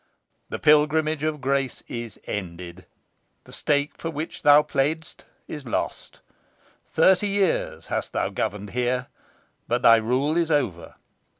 The 0.49 0.57
Pilgrimage 0.57 1.21
of 1.21 1.41
Grace 1.41 1.83
is 1.87 2.19
ended. 2.25 2.87
The 3.43 3.53
stake 3.53 3.91
for 3.99 4.09
which 4.09 4.41
thou 4.41 4.63
playedst 4.63 5.25
is 5.47 5.67
lost. 5.67 6.21
Thirty 6.83 7.27
years 7.27 7.85
hast 7.85 8.11
thou 8.11 8.29
governed 8.29 8.71
here, 8.71 9.09
but 9.67 9.83
thy 9.83 9.97
rule 9.97 10.37
is 10.37 10.49
over. 10.49 10.95